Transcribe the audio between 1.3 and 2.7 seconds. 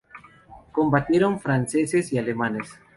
franceses y alemanes.